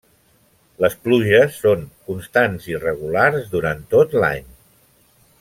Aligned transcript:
Les 0.85 0.95
pluges 1.07 1.59
són 1.65 1.83
constants 2.07 2.65
i 2.73 2.81
regulars 2.87 3.47
durant 3.53 3.85
tot 3.93 4.17
l'any. 4.25 4.51